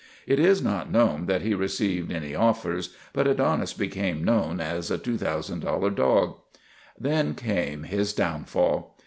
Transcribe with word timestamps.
It 0.25 0.39
is 0.39 0.63
not 0.63 0.91
known 0.91 1.27
that 1.27 1.43
he 1.43 1.53
received 1.53 2.11
any 2.11 2.33
offers, 2.33 2.89
but 3.13 3.27
Adonis 3.27 3.71
became 3.75 4.23
known 4.23 4.59
as 4.59 4.89
a 4.89 4.97
$2,000 4.97 5.93
dog. 5.93 6.37
Then 6.99 7.35
came 7.35 7.83
his 7.83 8.11
downfall. 8.11 8.97